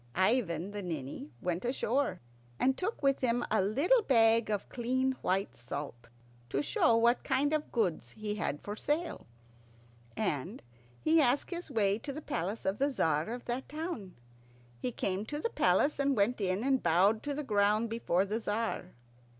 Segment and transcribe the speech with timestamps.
[0.15, 2.21] Ivan the Ninny went ashore,
[2.59, 6.09] and took with him a little bag of clean white salt
[6.49, 9.27] to show what kind of goods he had for sale,
[10.17, 10.63] and
[11.03, 14.15] he asked his way to the palace of the Tzar of that town.
[14.81, 18.39] He came to the palace, and went in and bowed to the ground before the
[18.39, 18.95] Tzar.